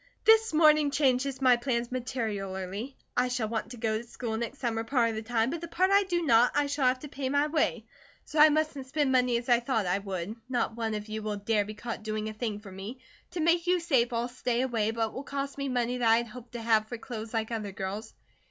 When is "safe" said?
13.79-14.11